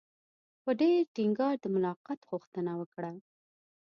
[0.63, 3.11] په ډېر ټینګار د ملاقات غوښتنه وکړه.